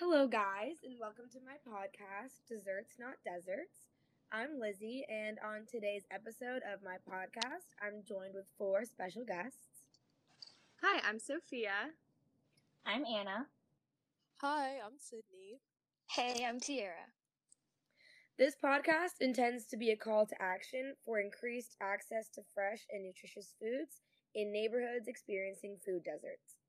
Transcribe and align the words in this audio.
Hello, 0.00 0.26
guys, 0.26 0.82
and 0.82 0.98
welcome 0.98 1.26
to 1.30 1.38
my 1.46 1.54
podcast, 1.62 2.42
Desserts 2.48 2.94
Not 2.98 3.14
Deserts. 3.24 3.86
I'm 4.32 4.58
Lizzie, 4.58 5.06
and 5.08 5.38
on 5.38 5.66
today's 5.70 6.02
episode 6.10 6.62
of 6.66 6.82
my 6.82 6.96
podcast, 7.06 7.78
I'm 7.80 8.02
joined 8.02 8.34
with 8.34 8.50
four 8.58 8.84
special 8.84 9.24
guests. 9.24 9.86
Hi, 10.82 11.00
I'm 11.08 11.20
Sophia. 11.20 11.94
I'm 12.84 13.04
Anna. 13.06 13.46
Hi, 14.40 14.78
I'm 14.84 14.98
Sydney. 14.98 15.62
Hey, 16.10 16.44
I'm 16.44 16.58
Tiara. 16.58 17.14
This 18.36 18.56
podcast 18.56 19.20
intends 19.20 19.64
to 19.66 19.76
be 19.76 19.92
a 19.92 19.96
call 19.96 20.26
to 20.26 20.42
action 20.42 20.96
for 21.06 21.20
increased 21.20 21.76
access 21.80 22.28
to 22.34 22.42
fresh 22.52 22.80
and 22.90 23.04
nutritious 23.04 23.54
foods 23.60 24.02
in 24.34 24.52
neighborhoods 24.52 25.06
experiencing 25.06 25.76
food 25.86 26.02
deserts. 26.02 26.63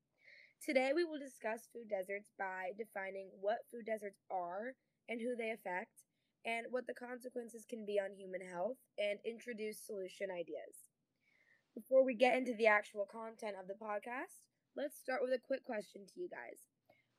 Today, 0.60 0.92
we 0.94 1.04
will 1.04 1.18
discuss 1.18 1.66
food 1.72 1.88
deserts 1.88 2.30
by 2.38 2.72
defining 2.76 3.30
what 3.40 3.64
food 3.70 3.86
deserts 3.86 4.20
are 4.30 4.74
and 5.08 5.20
who 5.20 5.34
they 5.36 5.50
affect, 5.50 6.02
and 6.44 6.66
what 6.70 6.86
the 6.86 6.94
consequences 6.94 7.64
can 7.64 7.86
be 7.86 7.98
on 7.98 8.12
human 8.14 8.40
health, 8.42 8.76
and 8.98 9.18
introduce 9.24 9.80
solution 9.80 10.30
ideas. 10.30 10.90
Before 11.74 12.04
we 12.04 12.14
get 12.14 12.36
into 12.36 12.54
the 12.54 12.66
actual 12.66 13.06
content 13.06 13.56
of 13.60 13.68
the 13.68 13.74
podcast, 13.74 14.48
let's 14.76 14.98
start 14.98 15.22
with 15.22 15.32
a 15.32 15.38
quick 15.38 15.64
question 15.64 16.06
to 16.06 16.20
you 16.20 16.28
guys. 16.28 16.60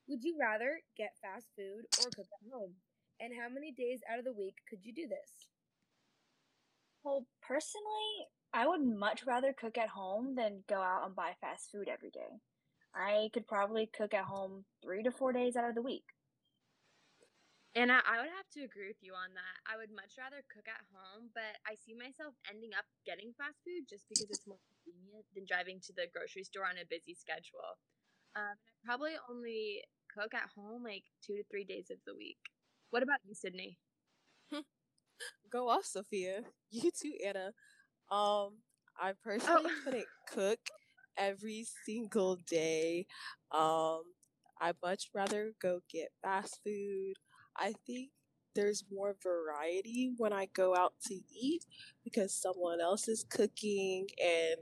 Would 0.07 0.23
you 0.23 0.37
rather 0.39 0.81
get 0.97 1.17
fast 1.21 1.47
food 1.55 1.85
or 1.97 2.11
cook 2.11 2.27
at 2.31 2.51
home? 2.51 2.75
And 3.19 3.33
how 3.39 3.49
many 3.49 3.71
days 3.71 4.01
out 4.11 4.19
of 4.19 4.25
the 4.25 4.33
week 4.33 4.57
could 4.69 4.85
you 4.85 4.93
do 4.93 5.07
this? 5.07 5.47
Well, 7.03 7.25
personally, 7.41 8.27
I 8.53 8.67
would 8.67 8.81
much 8.81 9.25
rather 9.25 9.51
cook 9.51 9.79
at 9.79 9.89
home 9.89 10.35
than 10.35 10.63
go 10.67 10.79
out 10.79 11.07
and 11.07 11.15
buy 11.15 11.33
fast 11.41 11.71
food 11.71 11.87
every 11.87 12.11
day. 12.11 12.39
I 12.95 13.29
could 13.33 13.47
probably 13.47 13.89
cook 13.95 14.13
at 14.13 14.25
home 14.25 14.65
three 14.83 15.03
to 15.03 15.11
four 15.11 15.31
days 15.33 15.55
out 15.55 15.69
of 15.69 15.75
the 15.75 15.81
week. 15.81 16.05
And 17.75 17.91
I, 17.91 18.01
I 18.01 18.17
would 18.21 18.33
have 18.33 18.49
to 18.57 18.65
agree 18.65 18.87
with 18.89 19.01
you 19.05 19.13
on 19.13 19.29
that. 19.37 19.55
I 19.69 19.77
would 19.77 19.93
much 19.93 20.17
rather 20.17 20.41
cook 20.49 20.65
at 20.65 20.81
home, 20.89 21.29
but 21.37 21.61
I 21.69 21.77
see 21.77 21.93
myself 21.93 22.33
ending 22.49 22.73
up 22.73 22.85
getting 23.05 23.37
fast 23.37 23.61
food 23.61 23.85
just 23.85 24.09
because 24.09 24.25
it's 24.33 24.49
more 24.49 24.57
convenient 24.81 25.25
than 25.37 25.45
driving 25.45 25.77
to 25.85 25.93
the 25.93 26.09
grocery 26.09 26.41
store 26.43 26.65
on 26.65 26.81
a 26.81 26.89
busy 26.89 27.13
schedule. 27.13 27.77
Um, 28.33 28.57
I 28.57 28.73
probably 28.85 29.13
only 29.29 29.85
cook 30.09 30.33
at 30.33 30.49
home 30.57 30.81
like 30.83 31.05
two 31.21 31.37
to 31.37 31.45
three 31.51 31.65
days 31.65 31.93
of 31.93 32.01
the 32.09 32.17
week. 32.17 32.41
What 32.89 33.03
about 33.03 33.21
you, 33.25 33.35
Sydney? 33.37 33.77
Go 35.51 35.69
off, 35.69 35.85
Sophia. 35.85 36.41
You 36.71 36.91
too, 36.91 37.13
Anna. 37.25 37.53
Um, 38.11 38.59
I 38.99 39.13
personally 39.23 39.69
Oh. 39.69 39.81
couldn't 39.83 40.09
cook 40.27 40.59
every 41.17 41.65
single 41.85 42.37
day. 42.47 43.05
Um, 43.51 44.01
I 44.59 44.73
much 44.83 45.09
rather 45.13 45.53
go 45.61 45.81
get 45.91 46.09
fast 46.21 46.59
food. 46.63 47.13
I 47.57 47.73
think 47.85 48.09
there's 48.55 48.85
more 48.91 49.15
variety 49.21 50.13
when 50.17 50.33
I 50.33 50.47
go 50.53 50.75
out 50.75 50.93
to 51.07 51.13
eat 51.13 51.63
because 52.03 52.33
someone 52.33 52.81
else 52.81 53.07
is 53.07 53.25
cooking 53.29 54.07
and 54.19 54.57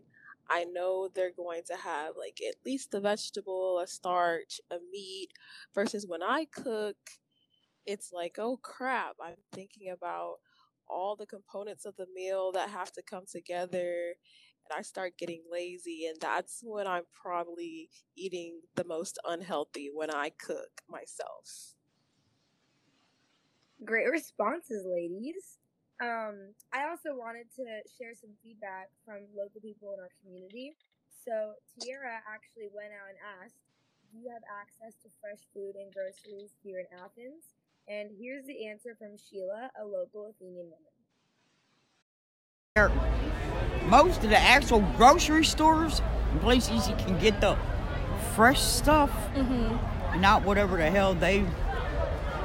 I 0.49 0.65
know 0.65 1.09
they're 1.13 1.31
going 1.35 1.63
to 1.67 1.75
have 1.75 2.13
like 2.17 2.39
at 2.47 2.55
least 2.65 2.93
a 2.93 2.99
vegetable, 2.99 3.79
a 3.79 3.87
starch, 3.87 4.59
a 4.69 4.77
meat 4.91 5.29
versus 5.73 6.05
when 6.07 6.21
I 6.21 6.45
cook, 6.53 6.97
it's 7.85 8.11
like, 8.11 8.35
oh 8.37 8.57
crap, 8.61 9.15
I'm 9.23 9.35
thinking 9.53 9.89
about 9.91 10.35
all 10.87 11.15
the 11.15 11.25
components 11.25 11.85
of 11.85 11.95
the 11.95 12.07
meal 12.13 12.51
that 12.51 12.69
have 12.69 12.91
to 12.93 13.01
come 13.01 13.23
together 13.31 14.15
and 14.69 14.77
I 14.77 14.81
start 14.81 15.17
getting 15.17 15.41
lazy 15.51 16.05
and 16.07 16.19
that's 16.19 16.61
when 16.63 16.87
I'm 16.87 17.03
probably 17.13 17.89
eating 18.15 18.61
the 18.75 18.83
most 18.83 19.19
unhealthy 19.25 19.89
when 19.93 20.09
I 20.09 20.29
cook 20.29 20.81
myself. 20.89 21.75
Great 23.83 24.09
responses, 24.09 24.85
ladies. 24.85 25.57
Um, 26.01 26.53
I 26.73 26.89
also 26.89 27.15
wanted 27.15 27.47
to 27.55 27.65
share 27.97 28.13
some 28.13 28.31
feedback 28.43 28.89
from 29.05 29.27
local 29.35 29.61
people 29.61 29.93
in 29.93 29.99
our 29.99 30.09
community. 30.23 30.75
So 31.23 31.53
Tiara 31.79 32.19
actually 32.27 32.69
went 32.73 32.91
out 32.91 33.09
and 33.09 33.17
asked, 33.41 33.55
"Do 34.11 34.19
you 34.19 34.29
have 34.29 34.43
access 34.47 34.93
to 35.03 35.09
fresh 35.21 35.39
food 35.53 35.75
and 35.75 35.93
groceries 35.93 36.51
here 36.63 36.79
in 36.79 36.87
Athens?" 36.99 37.55
And 37.87 38.11
here's 38.17 38.45
the 38.45 38.67
answer 38.67 38.95
from 38.95 39.17
Sheila, 39.17 39.71
a 39.79 39.85
local 39.85 40.25
Athenian 40.25 40.69
woman. 40.69 40.91
Most 43.87 44.23
of 44.23 44.29
the 44.29 44.37
actual 44.37 44.81
grocery 44.97 45.45
stores 45.45 46.01
and 46.31 46.41
places 46.41 46.87
you 46.89 46.95
can 46.95 47.17
get 47.19 47.39
the 47.41 47.57
fresh 48.35 48.61
stuff, 48.61 49.11
Mm-hmm. 49.35 50.21
not 50.21 50.43
whatever 50.43 50.77
the 50.77 50.89
hell 50.89 51.13
they 51.13 51.45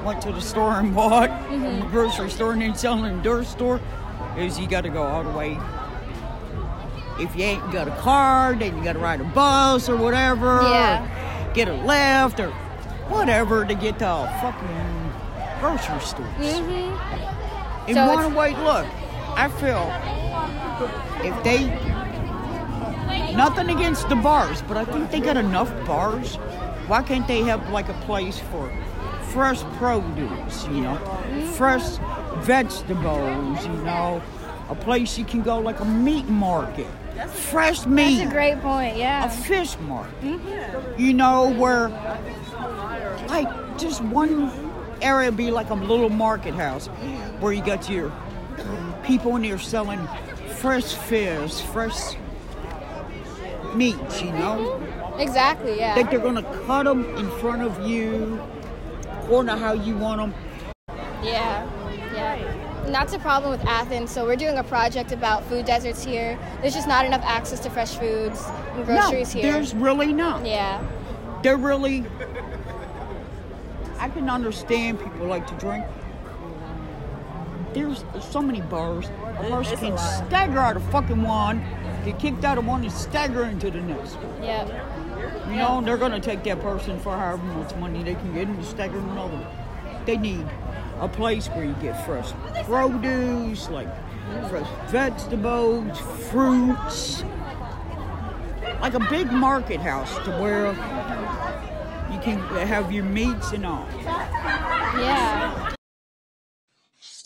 went 0.04 0.22
to 0.22 0.32
the 0.32 0.40
store 0.40 0.78
and 0.78 0.94
bought 0.94 1.28
from 1.46 1.80
the 1.80 1.86
grocery 1.86 2.30
store 2.30 2.52
and 2.52 2.62
then 2.62 2.74
selling 2.74 3.12
in 3.12 3.22
their 3.22 3.44
store, 3.44 3.80
is 4.36 4.58
you 4.58 4.66
got 4.68 4.82
to 4.82 4.88
go 4.90 5.02
all 5.02 5.22
the 5.24 5.30
way. 5.30 5.58
If 7.18 7.36
you 7.36 7.44
ain't 7.44 7.70
got 7.70 7.86
a 7.86 7.90
car, 7.96 8.54
then 8.54 8.78
you 8.78 8.82
got 8.84 8.94
to 8.94 8.98
ride 8.98 9.20
a 9.20 9.24
bus 9.24 9.88
or 9.88 9.96
whatever, 9.96 10.62
Yeah. 10.62 11.48
or 11.50 11.52
get 11.54 11.68
a 11.68 11.74
lift 11.74 12.40
or 12.40 12.50
whatever 13.10 13.64
to 13.64 13.74
get 13.74 13.98
to 13.98 14.06
a 14.08 14.38
fucking 14.40 15.12
grocery 15.60 16.00
store. 16.00 16.24
Mm-hmm. 16.38 17.88
In 17.90 17.94
So 17.96 18.06
one 18.14 18.34
way, 18.34 18.54
look, 18.56 18.86
I 19.40 19.48
feel 19.48 19.88
if 21.24 21.42
they 21.44 21.64
nothing 23.34 23.70
against 23.70 24.06
the 24.10 24.16
bars, 24.16 24.60
but 24.60 24.76
I 24.76 24.84
think 24.84 25.10
they 25.10 25.18
got 25.18 25.38
enough 25.38 25.70
bars. 25.86 26.36
Why 26.88 27.02
can't 27.02 27.26
they 27.26 27.40
have 27.44 27.70
like 27.70 27.88
a 27.88 27.94
place 28.04 28.38
for 28.38 28.70
fresh 29.32 29.62
produce, 29.78 30.66
you 30.66 30.82
know, 30.82 30.96
fresh 31.54 31.96
vegetables, 32.40 33.64
you 33.64 33.72
know, 33.82 34.20
a 34.68 34.74
place 34.74 35.16
you 35.16 35.24
can 35.24 35.40
go 35.40 35.58
like 35.58 35.80
a 35.80 35.86
meat 35.86 36.28
market, 36.28 36.90
fresh 37.30 37.86
meat, 37.86 38.18
That's 38.18 38.30
a 38.30 38.34
great 38.34 38.60
point. 38.60 38.98
Yeah. 38.98 39.24
A 39.24 39.30
fish 39.30 39.78
market, 39.78 40.20
mm-hmm. 40.20 41.00
you 41.00 41.14
know, 41.14 41.50
where 41.54 41.88
like 43.28 43.48
just 43.78 44.04
one 44.04 44.52
area 45.00 45.32
be 45.32 45.50
like 45.50 45.70
a 45.70 45.74
little 45.74 46.10
market 46.10 46.52
house 46.52 46.88
where 47.40 47.54
you 47.54 47.64
got 47.64 47.88
your 47.88 48.12
people 49.04 49.36
in 49.36 49.42
there 49.42 49.58
selling 49.58 50.00
fresh 50.56 50.94
fish, 50.94 51.60
fresh 51.60 52.16
meats, 53.74 54.22
you 54.22 54.32
know. 54.32 54.80
Mm-hmm. 54.80 55.20
Exactly. 55.20 55.78
Yeah. 55.78 55.94
That 55.94 56.10
they're 56.10 56.20
gonna 56.20 56.42
cut 56.66 56.84
them 56.84 57.04
in 57.16 57.30
front 57.38 57.62
of 57.62 57.86
you, 57.86 58.40
to 59.28 59.56
how 59.56 59.72
you 59.72 59.96
want 59.96 60.20
them. 60.20 60.34
Yeah. 61.22 61.68
Yeah. 62.12 62.34
And 62.84 62.94
that's 62.94 63.12
a 63.12 63.18
problem 63.18 63.52
with 63.52 63.64
Athens. 63.66 64.10
So 64.10 64.24
we're 64.24 64.36
doing 64.36 64.58
a 64.58 64.64
project 64.64 65.12
about 65.12 65.44
food 65.44 65.66
deserts 65.66 66.02
here. 66.02 66.38
There's 66.60 66.74
just 66.74 66.88
not 66.88 67.04
enough 67.04 67.22
access 67.22 67.60
to 67.60 67.70
fresh 67.70 67.94
foods 67.94 68.42
and 68.74 68.84
groceries 68.84 69.34
no, 69.34 69.40
here. 69.40 69.52
there's 69.52 69.74
really 69.74 70.12
not. 70.12 70.44
Yeah. 70.44 70.84
They're 71.42 71.56
really. 71.56 72.04
I 73.98 74.08
can 74.08 74.28
understand 74.28 74.98
people 74.98 75.26
like 75.26 75.46
to 75.46 75.54
drink. 75.54 75.84
There's 77.72 78.04
so 78.20 78.42
many 78.42 78.60
bars. 78.60 79.10
A 79.38 79.44
person 79.48 79.76
can 79.76 79.98
stagger 79.98 80.58
out 80.58 80.76
of 80.76 80.82
fucking 80.90 81.22
one, 81.22 81.64
get 82.04 82.18
kicked 82.18 82.44
out 82.44 82.58
of 82.58 82.66
one, 82.66 82.82
and 82.82 82.92
stagger 82.92 83.44
into 83.44 83.70
the 83.70 83.80
next. 83.80 84.18
Yeah. 84.42 84.66
You 85.48 85.56
know, 85.56 85.80
they're 85.80 85.96
gonna 85.96 86.20
take 86.20 86.42
that 86.44 86.60
person 86.60 86.98
for 86.98 87.16
however 87.16 87.44
much 87.44 87.74
money 87.76 88.02
they 88.02 88.14
can 88.14 88.34
get 88.34 88.48
and 88.48 88.64
stagger 88.64 88.98
another. 88.98 89.36
one. 89.36 89.46
They 90.04 90.16
need 90.16 90.46
a 91.00 91.08
place 91.08 91.46
where 91.48 91.64
you 91.64 91.74
get 91.74 92.04
fresh 92.04 92.32
produce, 92.64 93.68
like 93.70 93.88
fresh 94.48 94.66
vegetables, 94.90 95.98
fruits, 96.30 97.24
like 98.80 98.94
a 98.94 99.00
big 99.10 99.30
market 99.30 99.80
house 99.80 100.14
to 100.24 100.30
where 100.32 100.68
you 102.12 102.18
can 102.20 102.38
have 102.66 102.90
your 102.92 103.04
meats 103.04 103.52
and 103.52 103.66
all. 103.66 103.86
Yeah. 104.98 105.59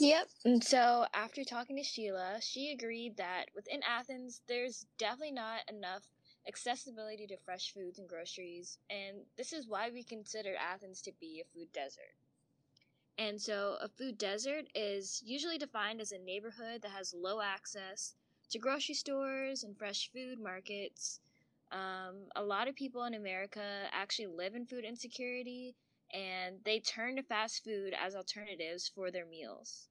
Yep. 0.04 0.28
And 0.44 0.62
so 0.62 1.06
after 1.14 1.44
talking 1.44 1.76
to 1.78 1.82
Sheila, 1.82 2.38
she 2.42 2.70
agreed 2.70 3.16
that 3.16 3.46
within 3.54 3.82
Athens, 3.82 4.42
there's 4.46 4.84
definitely 4.98 5.32
not 5.32 5.60
enough 5.70 6.02
accessibility 6.46 7.26
to 7.28 7.38
fresh 7.38 7.72
foods 7.72 7.98
and 7.98 8.06
groceries, 8.06 8.78
and 8.90 9.24
this 9.38 9.54
is 9.54 9.66
why 9.66 9.88
we 9.88 10.04
consider 10.04 10.56
Athens 10.56 11.00
to 11.02 11.12
be 11.18 11.40
a 11.40 11.44
food 11.54 11.72
desert. 11.72 12.16
And 13.16 13.40
so, 13.40 13.78
a 13.80 13.88
food 13.88 14.18
desert 14.18 14.66
is 14.74 15.22
usually 15.24 15.56
defined 15.56 16.02
as 16.02 16.12
a 16.12 16.18
neighborhood 16.18 16.82
that 16.82 16.90
has 16.90 17.14
low 17.14 17.40
access 17.40 18.14
to 18.50 18.58
grocery 18.58 18.94
stores 18.94 19.64
and 19.64 19.78
fresh 19.78 20.10
food 20.12 20.38
markets. 20.38 21.20
Um, 21.72 22.28
a 22.36 22.42
lot 22.42 22.68
of 22.68 22.74
people 22.74 23.04
in 23.04 23.14
America 23.14 23.88
actually 23.90 24.26
live 24.26 24.54
in 24.54 24.66
food 24.66 24.84
insecurity, 24.84 25.76
and 26.12 26.62
they 26.64 26.78
turn 26.80 27.16
to 27.16 27.22
fast 27.22 27.64
food 27.64 27.94
as 27.98 28.14
alternatives 28.14 28.86
for 28.94 29.10
their 29.10 29.24
meals. 29.26 29.88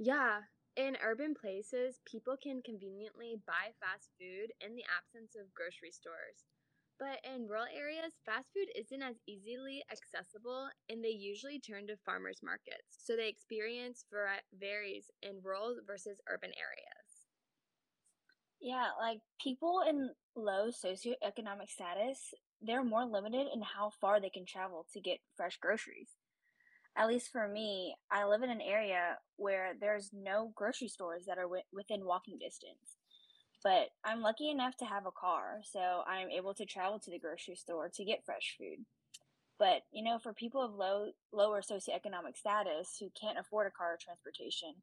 Yeah, 0.00 0.40
in 0.74 0.96
urban 1.00 1.32
places, 1.34 2.00
people 2.04 2.36
can 2.36 2.60
conveniently 2.62 3.36
buy 3.46 3.72
fast 3.78 4.10
food 4.18 4.52
in 4.60 4.74
the 4.74 4.82
absence 4.90 5.36
of 5.36 5.54
grocery 5.54 5.92
stores. 5.92 6.42
But 6.98 7.20
in 7.24 7.46
rural 7.46 7.66
areas, 7.72 8.18
fast 8.26 8.52
food 8.52 8.68
isn't 8.74 9.02
as 9.02 9.20
easily 9.28 9.84
accessible 9.90 10.70
and 10.88 11.04
they 11.04 11.10
usually 11.10 11.60
turn 11.60 11.86
to 11.86 11.96
farmers 11.98 12.42
markets. 12.42 12.98
So 12.98 13.14
the 13.16 13.28
experience 13.28 14.04
vari- 14.10 14.42
varies 14.58 15.08
in 15.22 15.40
rural 15.42 15.76
versus 15.86 16.20
urban 16.28 16.52
areas. 16.58 17.26
Yeah, 18.60 18.90
like 18.98 19.20
people 19.42 19.82
in 19.88 20.14
low 20.36 20.68
socioeconomic 20.70 21.68
status, 21.68 22.32
they're 22.60 22.84
more 22.84 23.04
limited 23.04 23.48
in 23.52 23.62
how 23.62 23.90
far 23.90 24.20
they 24.20 24.30
can 24.30 24.46
travel 24.46 24.86
to 24.92 25.00
get 25.00 25.20
fresh 25.36 25.56
groceries. 25.58 26.19
At 26.96 27.08
least 27.08 27.30
for 27.30 27.48
me, 27.48 27.94
I 28.10 28.26
live 28.26 28.42
in 28.42 28.50
an 28.50 28.60
area 28.60 29.18
where 29.36 29.72
there's 29.80 30.10
no 30.12 30.52
grocery 30.54 30.88
stores 30.88 31.24
that 31.26 31.38
are 31.38 31.44
wi- 31.44 31.64
within 31.72 32.04
walking 32.04 32.38
distance. 32.38 32.98
But 33.62 33.90
I'm 34.04 34.22
lucky 34.22 34.50
enough 34.50 34.76
to 34.78 34.86
have 34.86 35.06
a 35.06 35.10
car, 35.10 35.60
so 35.62 36.02
I'm 36.06 36.30
able 36.30 36.54
to 36.54 36.64
travel 36.64 36.98
to 36.98 37.10
the 37.10 37.18
grocery 37.18 37.56
store 37.56 37.90
to 37.94 38.04
get 38.04 38.24
fresh 38.24 38.56
food. 38.58 38.84
But, 39.58 39.82
you 39.92 40.02
know, 40.02 40.18
for 40.18 40.32
people 40.32 40.62
of 40.62 40.74
low 40.74 41.10
lower 41.32 41.60
socioeconomic 41.60 42.36
status 42.36 42.96
who 42.98 43.10
can't 43.20 43.38
afford 43.38 43.66
a 43.66 43.70
car 43.70 43.92
or 43.94 43.98
transportation, 44.00 44.74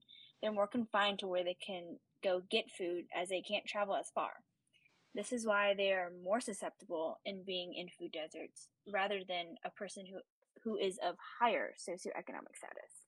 they're 0.42 0.51
more 0.51 0.68
confined 0.68 1.19
to 1.19 1.27
where 1.27 1.44
they 1.44 1.56
can 1.56 1.98
go 2.24 2.44
get 2.51 2.69
food 2.77 3.06
as 3.15 3.30
they 3.30 3.42
can't 3.42 3.65
travel 3.65 3.95
as 3.95 4.12
far. 4.13 4.30
This 5.15 5.33
is 5.33 5.48
why 5.48 5.74
they 5.74 5.94
are 5.94 6.12
more 6.24 6.39
susceptible 6.39 7.19
in 7.25 7.44
being 7.44 7.74
in 7.74 7.88
food 7.98 8.12
deserts 8.12 8.68
rather 8.94 9.21
than 9.27 9.56
a 9.65 9.71
person 9.71 10.06
who, 10.06 10.19
who 10.68 10.78
is 10.78 11.00
of 11.02 11.16
higher 11.40 11.72
socioeconomic 11.80 12.58
status. 12.58 13.08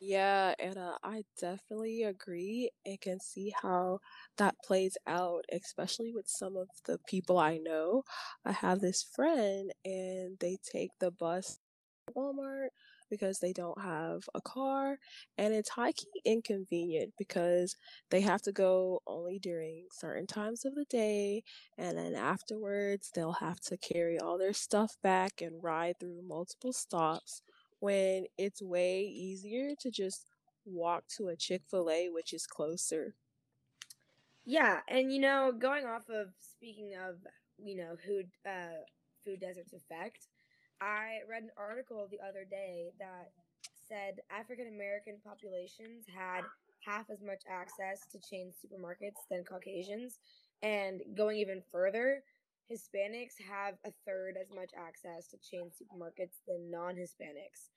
Yeah, 0.00 0.54
uh, 0.78 0.96
I 1.02 1.24
definitely 1.38 2.04
agree 2.04 2.70
and 2.86 2.98
can 3.00 3.20
see 3.20 3.52
how 3.60 4.00
that 4.38 4.54
plays 4.64 4.96
out, 5.06 5.44
especially 5.52 6.12
with 6.14 6.26
some 6.26 6.56
of 6.56 6.68
the 6.86 6.98
people 7.06 7.38
I 7.38 7.58
know. 7.58 8.04
I 8.44 8.52
have 8.52 8.80
this 8.80 9.02
friend 9.02 9.72
and 9.84 10.38
they 10.40 10.56
take 10.62 10.92
the 11.00 11.10
bus 11.10 11.58
to 12.06 12.14
Walmart 12.14 12.68
because 13.10 13.40
they 13.40 13.52
don't 13.52 13.80
have 13.80 14.28
a 14.34 14.40
car, 14.40 14.98
and 15.36 15.52
it's 15.54 15.70
high 15.70 15.92
key 15.92 16.06
inconvenient 16.24 17.14
because 17.18 17.76
they 18.10 18.20
have 18.22 18.42
to 18.42 18.52
go 18.52 19.00
only 19.06 19.38
during 19.38 19.88
certain 19.92 20.26
times 20.26 20.64
of 20.64 20.74
the 20.74 20.84
day, 20.86 21.42
and 21.76 21.98
then 21.98 22.14
afterwards 22.14 23.10
they'll 23.14 23.32
have 23.32 23.60
to 23.60 23.76
carry 23.76 24.18
all 24.18 24.38
their 24.38 24.52
stuff 24.52 24.96
back 25.02 25.40
and 25.42 25.62
ride 25.62 25.98
through 26.00 26.22
multiple 26.22 26.72
stops 26.72 27.42
when 27.80 28.26
it's 28.38 28.62
way 28.62 29.02
easier 29.02 29.74
to 29.80 29.90
just 29.90 30.26
walk 30.64 31.06
to 31.08 31.28
a 31.28 31.36
Chick 31.36 31.62
fil 31.68 31.90
A, 31.90 32.08
which 32.10 32.32
is 32.32 32.46
closer. 32.46 33.16
Yeah, 34.44 34.80
and 34.88 35.12
you 35.12 35.20
know, 35.20 35.52
going 35.52 35.86
off 35.86 36.08
of 36.08 36.34
speaking 36.38 36.94
of, 36.96 37.26
you 37.58 37.76
know, 37.76 37.96
food 37.96 38.30
uh 38.46 38.84
food 39.24 39.40
deserts 39.40 39.72
effect, 39.72 40.28
I 40.80 41.20
read 41.28 41.42
an 41.42 41.50
article 41.56 42.08
the 42.10 42.20
other 42.26 42.44
day 42.48 42.92
that 42.98 43.30
said 43.88 44.20
African 44.30 44.68
American 44.68 45.18
populations 45.24 46.06
had 46.08 46.42
half 46.86 47.10
as 47.10 47.20
much 47.22 47.42
access 47.48 48.06
to 48.12 48.18
chain 48.18 48.52
supermarkets 48.56 49.20
than 49.30 49.44
Caucasians, 49.44 50.18
and 50.62 51.02
going 51.16 51.38
even 51.38 51.62
further, 51.70 52.22
Hispanics 52.70 53.34
have 53.48 53.74
a 53.84 53.90
third 54.06 54.36
as 54.40 54.48
much 54.54 54.70
access 54.78 55.26
to 55.28 55.36
chain 55.38 55.70
supermarkets 55.70 56.40
than 56.46 56.70
non-Hispanics, 56.70 57.68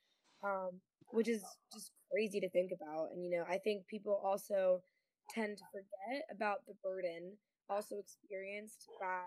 um, 0.44 0.80
which 1.12 1.28
is 1.28 1.44
just 1.74 1.92
crazy 2.12 2.40
to 2.40 2.50
think 2.52 2.72
about. 2.72 3.10
And 3.12 3.24
you 3.24 3.32
know, 3.32 3.44
I 3.50 3.58
think 3.58 3.88
people 3.88 4.22
also 4.24 4.82
tend 5.34 5.58
to 5.58 5.64
forget 5.72 6.24
about 6.32 6.66
the 6.68 6.76
burden 6.84 7.36
also 7.70 7.96
experienced 7.98 8.88
by 9.00 9.24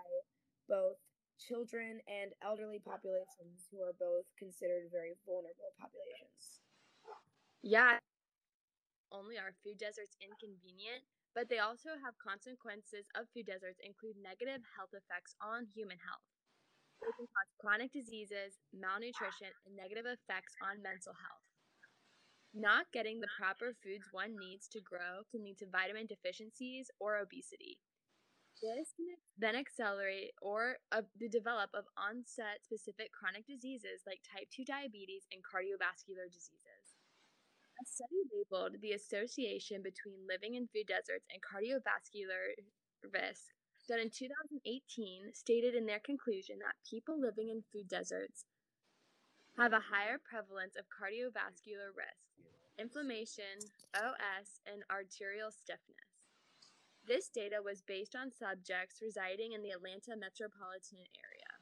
both 0.69 0.97
children 1.37 2.01
and 2.09 2.33
elderly 2.43 2.81
populations 2.81 3.69
who 3.71 3.81
are 3.81 3.93
both 3.97 4.25
considered 4.37 4.89
very 4.91 5.13
vulnerable 5.25 5.73
populations. 5.79 6.61
Yeah, 7.61 7.97
only 9.11 9.37
are 9.37 9.55
food 9.63 9.77
deserts 9.79 10.17
inconvenient, 10.19 11.05
but 11.33 11.47
they 11.47 11.59
also 11.59 11.95
have 12.03 12.17
consequences 12.19 13.07
of 13.15 13.29
food 13.31 13.47
deserts 13.47 13.79
include 13.79 14.19
negative 14.19 14.61
health 14.75 14.91
effects 14.91 15.35
on 15.39 15.67
human 15.71 15.97
health. 16.01 16.25
They 16.99 17.13
can 17.15 17.29
cause 17.29 17.51
chronic 17.61 17.93
diseases, 17.93 18.57
malnutrition, 18.73 19.53
and 19.65 19.77
negative 19.77 20.05
effects 20.09 20.57
on 20.59 20.81
mental 20.81 21.13
health. 21.13 21.45
Not 22.53 22.91
getting 22.91 23.21
the 23.21 23.29
proper 23.37 23.75
foods 23.83 24.09
one 24.11 24.35
needs 24.35 24.67
to 24.69 24.81
grow 24.81 25.23
can 25.29 25.43
lead 25.43 25.59
to 25.59 25.69
vitamin 25.69 26.07
deficiencies 26.07 26.89
or 26.99 27.17
obesity. 27.17 27.77
This 28.61 28.89
can 28.97 29.13
then 29.37 29.55
accelerate 29.55 30.33
or 30.41 30.81
uh, 30.91 31.05
the 31.19 31.29
develop 31.29 31.69
of 31.77 31.85
onset 31.93 32.65
specific 32.65 33.13
chronic 33.13 33.45
diseases 33.45 34.01
like 34.07 34.25
type 34.25 34.49
2 34.49 34.65
diabetes 34.65 35.29
and 35.29 35.45
cardiovascular 35.45 36.25
diseases. 36.25 36.97
A 37.77 37.85
study 37.85 38.25
labeled 38.33 38.81
The 38.81 38.97
Association 38.97 39.85
Between 39.85 40.25
Living 40.25 40.55
in 40.57 40.65
Food 40.73 40.89
Deserts 40.89 41.29
and 41.29 41.37
Cardiovascular 41.45 42.57
Risk, 43.05 43.53
done 43.87 44.01
in 44.01 44.09
2018, 44.09 45.33
stated 45.33 45.75
in 45.75 45.85
their 45.85 46.01
conclusion 46.01 46.57
that 46.65 46.81
people 46.89 47.21
living 47.21 47.49
in 47.53 47.61
food 47.71 47.87
deserts 47.87 48.45
have 49.55 49.73
a 49.73 49.93
higher 49.93 50.17
prevalence 50.17 50.73
of 50.75 50.89
cardiovascular 50.89 51.93
risk, 51.93 52.25
inflammation, 52.77 53.61
OS, 53.93 54.61
and 54.65 54.81
arterial 54.89 55.51
stiffness. 55.51 56.16
This 57.07 57.29
data 57.29 57.57
was 57.63 57.81
based 57.81 58.15
on 58.15 58.33
subjects 58.33 58.99
residing 59.01 59.53
in 59.53 59.63
the 59.63 59.71
Atlanta 59.71 60.19
metropolitan 60.19 61.07
area. 61.15 61.53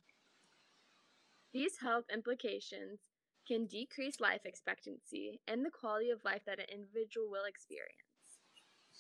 These 1.53 1.77
health 1.81 2.05
implications 2.11 2.99
can 3.47 3.67
decrease 3.67 4.19
life 4.19 4.41
expectancy 4.43 5.39
and 5.47 5.63
the 5.63 5.69
quality 5.69 6.09
of 6.09 6.25
life 6.25 6.41
that 6.47 6.59
an 6.59 6.65
individual 6.73 7.29
will 7.29 7.45
experience. 7.45 8.01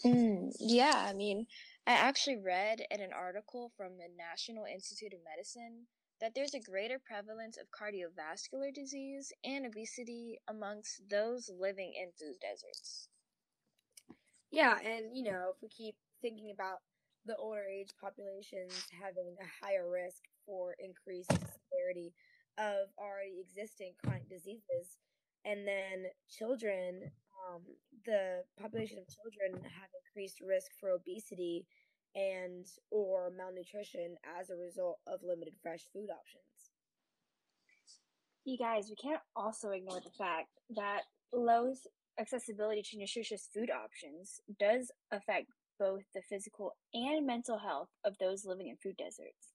Mm, 0.05 0.51
yeah, 0.59 1.07
I 1.09 1.13
mean, 1.13 1.47
I 1.87 1.93
actually 1.93 2.37
read 2.37 2.81
in 2.91 3.01
an 3.01 3.11
article 3.11 3.71
from 3.75 3.97
the 3.97 4.09
National 4.15 4.65
Institute 4.65 5.13
of 5.13 5.19
Medicine 5.25 5.87
that 6.21 6.33
there's 6.35 6.53
a 6.53 6.59
greater 6.59 6.99
prevalence 6.99 7.57
of 7.57 7.67
cardiovascular 7.73 8.73
disease 8.73 9.33
and 9.43 9.65
obesity 9.65 10.39
amongst 10.47 11.01
those 11.09 11.49
living 11.59 11.93
in 11.99 12.11
food 12.11 12.35
deserts. 12.39 13.09
Yeah, 14.51 14.77
and 14.79 15.17
you 15.17 15.23
know, 15.23 15.51
if 15.55 15.61
we 15.61 15.69
keep 15.69 15.95
thinking 16.25 16.49
about 16.49 16.81
the 17.29 17.37
older 17.37 17.61
age 17.69 17.93
populations 18.01 18.73
having 18.89 19.37
a 19.37 19.49
higher 19.61 19.85
risk 19.85 20.25
for 20.45 20.73
increased 20.81 21.29
severity 21.29 22.13
of 22.57 22.89
already 22.97 23.45
existing 23.45 23.93
chronic 24.01 24.27
diseases, 24.27 24.97
and 25.45 25.67
then 25.67 26.09
children, 26.25 27.13
um, 27.45 27.61
the 28.05 28.41
population 28.59 28.97
of 28.97 29.05
children 29.05 29.61
have 29.69 29.89
increased 30.01 30.41
risk 30.41 30.73
for 30.79 30.89
obesity 30.97 31.67
and 32.15 32.65
or 32.89 33.29
malnutrition 33.29 34.15
as 34.39 34.49
a 34.49 34.55
result 34.55 34.97
of 35.05 35.19
limited 35.21 35.53
fresh 35.61 35.85
food 35.93 36.09
options. 36.09 36.73
You 38.45 38.57
guys, 38.57 38.89
we 38.89 38.95
can't 38.95 39.21
also 39.35 39.69
ignore 39.69 39.99
the 39.99 40.17
fact 40.17 40.49
that 40.75 41.01
low 41.33 41.73
accessibility 42.17 42.81
to 42.81 42.97
nutritious 42.97 43.49
food 43.53 43.69
options 43.69 44.39
does 44.59 44.89
affect 45.11 45.49
both 45.77 46.11
the 46.13 46.21
physical 46.21 46.77
and 46.93 47.25
mental 47.25 47.59
health 47.59 47.89
of 48.03 48.17
those 48.17 48.45
living 48.45 48.67
in 48.67 48.77
food 48.77 48.97
deserts. 48.97 49.53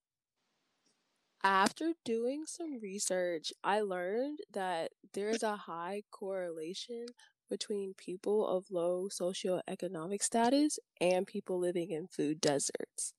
After 1.45 1.93
doing 2.03 2.47
some 2.47 2.79
research, 2.81 3.53
I 3.63 3.83
learned 3.83 4.41
that 4.49 4.93
there 5.13 5.29
is 5.29 5.43
a 5.43 5.55
high 5.55 6.05
correlation 6.11 7.09
between 7.47 7.93
people 7.93 8.47
of 8.47 8.71
low 8.71 9.09
socioeconomic 9.11 10.23
status 10.23 10.79
and 10.99 11.27
people 11.27 11.59
living 11.59 11.91
in 11.91 12.07
food 12.07 12.41
deserts. 12.41 13.13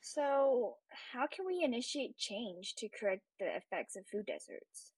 So, 0.00 0.78
how 0.88 1.26
can 1.26 1.44
we 1.44 1.62
initiate 1.62 2.16
change 2.16 2.74
to 2.76 2.88
correct 2.88 3.26
the 3.38 3.54
effects 3.54 3.94
of 3.94 4.06
food 4.08 4.24
deserts? 4.24 4.94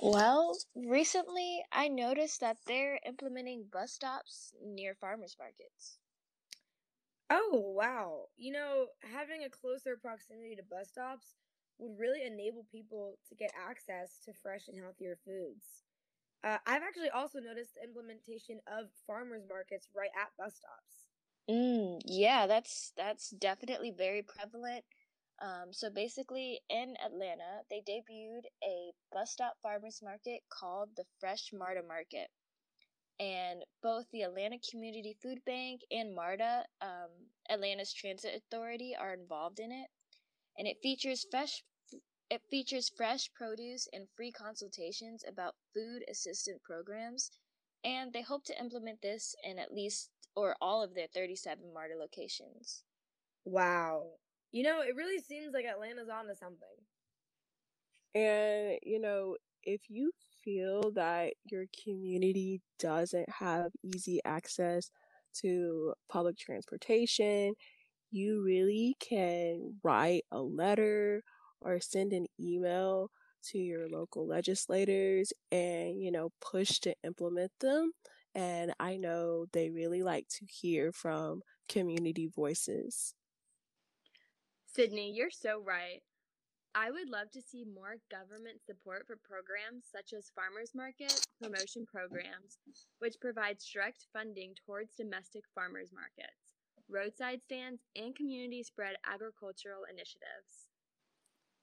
Well, 0.00 0.56
recently 0.76 1.66
I 1.72 1.88
noticed 1.88 2.38
that 2.38 2.58
they're 2.64 3.00
implementing 3.04 3.64
bus 3.64 3.92
stops 3.92 4.54
near 4.62 4.94
farmers 4.94 5.36
markets. 5.36 5.98
Oh, 7.30 7.72
wow. 7.74 8.28
You 8.36 8.52
know, 8.52 8.88
having 9.02 9.44
a 9.44 9.50
closer 9.50 9.96
proximity 9.96 10.56
to 10.56 10.62
bus 10.62 10.88
stops 10.90 11.34
would 11.78 11.98
really 11.98 12.24
enable 12.24 12.64
people 12.70 13.18
to 13.28 13.34
get 13.34 13.52
access 13.56 14.18
to 14.24 14.32
fresh 14.32 14.68
and 14.68 14.78
healthier 14.80 15.16
foods. 15.24 15.82
Uh, 16.44 16.58
I've 16.66 16.82
actually 16.82 17.10
also 17.10 17.40
noticed 17.40 17.74
the 17.74 17.84
implementation 17.84 18.60
of 18.68 18.90
farmers 19.06 19.44
markets 19.48 19.88
right 19.94 20.10
at 20.20 20.36
bus 20.38 20.56
stops. 20.56 21.06
Mm, 21.48 22.00
yeah, 22.06 22.46
that's 22.46 22.92
that's 22.96 23.30
definitely 23.30 23.90
very 23.90 24.22
prevalent. 24.22 24.84
Um, 25.42 25.72
so 25.72 25.90
basically, 25.90 26.60
in 26.70 26.94
Atlanta, 27.04 27.62
they 27.70 27.82
debuted 27.82 28.46
a 28.64 28.92
bus 29.12 29.32
stop 29.32 29.54
farmers 29.62 30.00
market 30.02 30.40
called 30.50 30.90
the 30.96 31.04
Fresh 31.20 31.50
Marta 31.52 31.82
Market. 31.86 32.28
and 33.20 33.64
both 33.82 34.06
the 34.12 34.22
Atlanta 34.22 34.58
Community 34.70 35.16
Food 35.22 35.38
Bank 35.46 35.82
and 35.90 36.14
MARTA, 36.14 36.64
um, 36.82 37.10
Atlanta's 37.48 37.92
Transit 37.92 38.34
Authority, 38.34 38.96
are 38.98 39.14
involved 39.14 39.60
in 39.60 39.70
it. 39.72 39.88
And 40.58 40.66
it 40.68 40.78
features 40.82 41.26
fresh 41.30 41.62
it 42.30 42.42
features 42.50 42.90
fresh 42.96 43.30
produce 43.34 43.86
and 43.92 44.08
free 44.16 44.32
consultations 44.32 45.24
about 45.28 45.54
food 45.74 46.04
assistance 46.10 46.58
programs, 46.64 47.30
and 47.84 48.12
they 48.12 48.22
hope 48.22 48.44
to 48.46 48.58
implement 48.60 49.02
this 49.02 49.34
in 49.44 49.58
at 49.58 49.72
least 49.74 50.10
or 50.34 50.56
all 50.60 50.82
of 50.82 50.94
their 50.94 51.06
37 51.14 51.72
MARTA 51.72 51.94
locations. 51.96 52.82
Wow. 53.44 54.18
You 54.54 54.62
know, 54.62 54.82
it 54.82 54.94
really 54.94 55.20
seems 55.20 55.52
like 55.52 55.64
Atlanta's 55.64 56.08
onto 56.08 56.32
something. 56.32 56.68
And, 58.14 58.78
you 58.84 59.00
know, 59.00 59.36
if 59.64 59.80
you 59.88 60.12
feel 60.44 60.92
that 60.92 61.32
your 61.44 61.64
community 61.82 62.60
doesn't 62.78 63.28
have 63.28 63.72
easy 63.82 64.20
access 64.24 64.92
to 65.40 65.94
public 66.08 66.38
transportation, 66.38 67.54
you 68.12 68.44
really 68.44 68.94
can 69.00 69.80
write 69.82 70.22
a 70.30 70.40
letter 70.40 71.24
or 71.60 71.80
send 71.80 72.12
an 72.12 72.26
email 72.38 73.10
to 73.50 73.58
your 73.58 73.88
local 73.88 74.24
legislators 74.24 75.32
and, 75.50 76.00
you 76.00 76.12
know, 76.12 76.30
push 76.40 76.78
to 76.78 76.94
implement 77.02 77.50
them. 77.60 77.90
And 78.36 78.72
I 78.78 78.98
know 78.98 79.46
they 79.52 79.70
really 79.70 80.04
like 80.04 80.28
to 80.28 80.46
hear 80.46 80.92
from 80.92 81.42
community 81.68 82.28
voices. 82.28 83.14
Sydney, 84.74 85.12
you're 85.14 85.30
so 85.30 85.62
right. 85.62 86.02
I 86.74 86.90
would 86.90 87.08
love 87.08 87.30
to 87.32 87.42
see 87.42 87.64
more 87.64 87.96
government 88.10 88.58
support 88.66 89.06
for 89.06 89.14
programs 89.22 89.86
such 89.86 90.12
as 90.12 90.32
farmers 90.34 90.72
market 90.74 91.14
promotion 91.40 91.86
programs, 91.86 92.58
which 92.98 93.14
provides 93.20 93.70
direct 93.70 94.06
funding 94.12 94.54
towards 94.66 94.96
domestic 94.96 95.44
farmers 95.54 95.92
markets, 95.94 96.58
roadside 96.90 97.42
stands, 97.44 97.82
and 97.94 98.16
community 98.16 98.64
spread 98.64 98.96
agricultural 99.06 99.86
initiatives. 99.88 100.63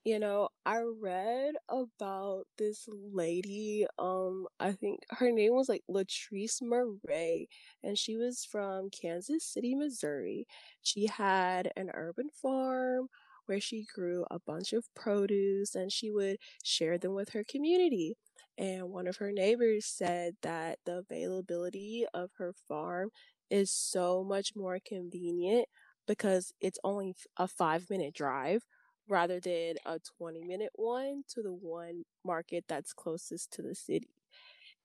You 0.03 0.17
know, 0.17 0.49
I 0.65 0.81
read 0.81 1.53
about 1.69 2.45
this 2.57 2.87
lady, 2.89 3.85
um, 3.99 4.47
I 4.59 4.71
think 4.71 5.01
her 5.11 5.31
name 5.31 5.53
was 5.53 5.69
like 5.69 5.83
Latrice 5.89 6.59
Murray, 6.61 7.47
and 7.83 7.95
she 7.97 8.17
was 8.17 8.43
from 8.43 8.89
Kansas 8.89 9.45
City, 9.45 9.75
Missouri. 9.75 10.47
She 10.81 11.05
had 11.05 11.71
an 11.77 11.91
urban 11.93 12.29
farm 12.41 13.09
where 13.45 13.59
she 13.59 13.85
grew 13.93 14.25
a 14.31 14.39
bunch 14.39 14.73
of 14.73 14.85
produce 14.95 15.75
and 15.75 15.91
she 15.91 16.09
would 16.09 16.37
share 16.63 16.97
them 16.97 17.13
with 17.13 17.29
her 17.29 17.43
community. 17.47 18.15
And 18.57 18.89
one 18.89 19.05
of 19.07 19.17
her 19.17 19.31
neighbors 19.31 19.85
said 19.85 20.33
that 20.41 20.79
the 20.85 20.97
availability 20.99 22.05
of 22.13 22.31
her 22.37 22.53
farm 22.67 23.09
is 23.51 23.71
so 23.71 24.23
much 24.23 24.55
more 24.55 24.79
convenient 24.83 25.65
because 26.07 26.53
it's 26.59 26.79
only 26.83 27.13
a 27.37 27.47
five 27.47 27.87
minute 27.89 28.13
drive 28.15 28.63
rather 29.07 29.39
than 29.39 29.75
a 29.85 29.99
20 30.17 30.43
minute 30.43 30.71
one 30.75 31.23
to 31.29 31.41
the 31.41 31.53
one 31.53 32.03
market 32.25 32.65
that's 32.67 32.93
closest 32.93 33.51
to 33.53 33.61
the 33.61 33.75
city. 33.75 34.09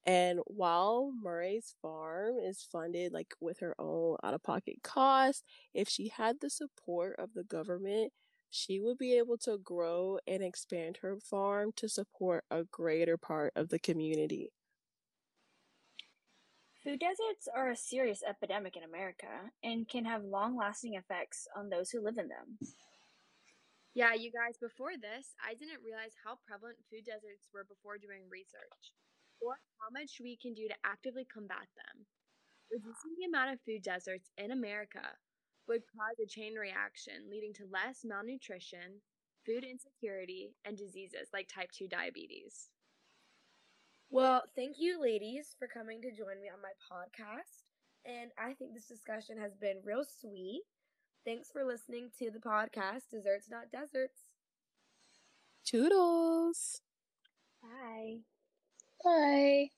And 0.07 0.39
while 0.47 1.13
Murray's 1.21 1.75
farm 1.83 2.37
is 2.39 2.67
funded 2.71 3.13
like 3.13 3.35
with 3.41 3.59
her 3.59 3.75
own 3.79 4.17
out 4.23 4.35
of 4.35 4.43
pocket 4.43 4.77
costs, 4.85 5.43
if 5.75 5.89
she 5.89 6.09
had 6.09 6.37
the 6.41 6.51
support 6.51 7.17
of 7.19 7.35
the 7.35 7.43
government, 7.43 8.13
she 8.51 8.79
would 8.81 8.99
be 8.99 9.15
able 9.19 9.37
to 9.39 9.59
grow 9.59 10.19
and 10.27 10.43
expand 10.43 10.99
her 11.03 11.17
farm 11.19 11.73
to 11.77 11.89
support 11.89 12.45
a 12.51 12.65
greater 12.65 13.17
part 13.17 13.53
of 13.57 13.69
the 13.69 13.81
community. 13.81 14.53
Food 16.85 17.01
deserts 17.01 17.49
are 17.53 17.71
a 17.71 17.77
serious 17.77 18.23
epidemic 18.23 18.77
in 18.77 18.85
America 18.85 19.27
and 19.65 19.89
can 19.89 20.05
have 20.05 20.23
long 20.23 20.57
lasting 20.57 20.95
effects 20.95 21.49
on 21.57 21.69
those 21.69 21.91
who 21.91 22.01
live 22.01 22.17
in 22.17 22.29
them. 22.29 22.59
Yeah, 23.97 24.13
you 24.13 24.31
guys, 24.31 24.61
before 24.61 24.93
this, 25.01 25.33
I 25.41 25.55
didn't 25.57 25.81
realize 25.83 26.13
how 26.21 26.37
prevalent 26.45 26.77
food 26.93 27.09
deserts 27.09 27.49
were 27.53 27.65
before 27.65 27.97
doing 27.97 28.29
research, 28.29 28.93
or 29.41 29.57
how 29.81 29.89
much 29.91 30.21
we 30.21 30.37
can 30.37 30.53
do 30.53 30.69
to 30.69 30.77
actively 30.85 31.25
combat 31.25 31.65
them. 31.81 32.05
Reducing 32.71 33.17
the 33.19 33.27
amount 33.27 33.55
of 33.55 33.61
food 33.63 33.83
deserts 33.83 34.31
in 34.39 34.53
America 34.53 35.17
would 35.69 35.83
cause 35.97 36.19
a 36.23 36.27
chain 36.29 36.55
reaction 36.57 37.31
leading 37.31 37.55
to 37.55 37.67
less 37.73 38.05
malnutrition, 38.05 39.03
food 39.47 39.65
insecurity, 39.65 40.55
and 40.65 40.77
diseases 40.77 41.31
like 41.33 41.49
type 41.49 41.73
2 41.73 41.89
diabetes. 41.89 42.71
Well, 44.11 44.43
thank 44.57 44.77
you, 44.79 45.01
ladies, 45.01 45.55
for 45.59 45.69
coming 45.69 46.03
to 46.03 46.11
join 46.11 46.41
me 46.41 46.49
on 46.49 46.61
my 46.63 46.73
podcast. 46.91 47.65
And 48.05 48.31
I 48.39 48.55
think 48.55 48.75
this 48.75 48.87
discussion 48.87 49.39
has 49.39 49.55
been 49.57 49.81
real 49.85 50.05
sweet. 50.05 50.63
Thanks 51.27 51.51
for 51.51 51.65
listening 51.65 52.11
to 52.21 52.31
the 52.31 52.39
podcast, 52.39 53.11
Desserts 53.11 53.51
Not 53.51 53.71
Deserts. 53.71 54.31
Toodles. 55.67 56.81
Bye. 57.63 58.21
Bye. 59.05 59.71